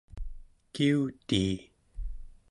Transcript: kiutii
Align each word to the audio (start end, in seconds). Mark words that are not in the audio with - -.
kiutii 0.73 1.47